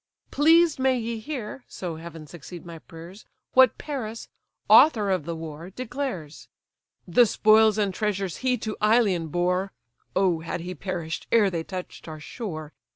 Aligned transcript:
Pleased 0.31 0.79
may 0.79 0.97
ye 0.97 1.19
hear 1.19 1.63
(so 1.67 1.97
heaven 1.97 2.25
succeed 2.25 2.65
my 2.65 2.79
prayers) 2.79 3.27
What 3.53 3.77
Paris, 3.77 4.29
author 4.67 5.11
of 5.11 5.25
the 5.25 5.35
war, 5.35 5.69
declares. 5.69 6.47
The 7.07 7.27
spoils 7.27 7.77
and 7.77 7.93
treasures 7.93 8.37
he 8.37 8.57
to 8.57 8.75
Ilion 8.81 9.27
bore 9.27 9.73
(Oh 10.15 10.39
had 10.39 10.61
he 10.61 10.73
perish'd 10.73 11.27
ere 11.31 11.51
they 11.51 11.63
touch'd 11.63 12.07
our 12.07 12.19
shore!) 12.19 12.73